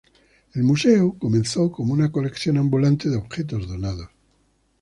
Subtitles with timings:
[0.55, 4.09] El "museo" comenzó como una colección ambulante de objetos donados.